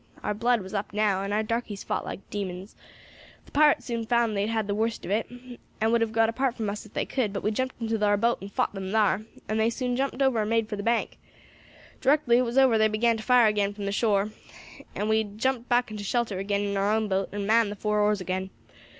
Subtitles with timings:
[0.23, 2.75] Our blood was up now, and our darkies fought like demons.
[3.45, 5.29] The pirates soon found they had the worst of it,
[5.79, 8.17] and would have got apart from us if they could; but we jumped into thar
[8.17, 11.19] boat and fought them thar, and they soon jumped over and made for the bank.
[12.01, 14.31] Directly it was over they began to fire agin from the shore,
[14.95, 17.99] and we jumped back into shelter agin in our own boat and manned the four
[17.99, 18.49] oars agin.